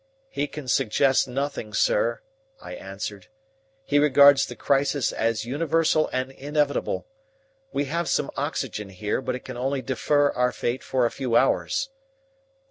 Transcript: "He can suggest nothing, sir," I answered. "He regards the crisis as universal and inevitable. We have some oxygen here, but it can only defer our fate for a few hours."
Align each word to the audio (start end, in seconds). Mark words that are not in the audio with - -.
"He 0.31 0.47
can 0.47 0.67
suggest 0.67 1.27
nothing, 1.27 1.75
sir," 1.75 2.21
I 2.59 2.73
answered. 2.73 3.27
"He 3.85 3.99
regards 3.99 4.47
the 4.47 4.55
crisis 4.55 5.11
as 5.11 5.45
universal 5.45 6.09
and 6.11 6.31
inevitable. 6.31 7.05
We 7.71 7.85
have 7.85 8.09
some 8.09 8.31
oxygen 8.35 8.89
here, 8.89 9.21
but 9.21 9.35
it 9.35 9.45
can 9.45 9.57
only 9.57 9.83
defer 9.83 10.31
our 10.31 10.51
fate 10.51 10.81
for 10.81 11.05
a 11.05 11.11
few 11.11 11.35
hours." 11.35 11.91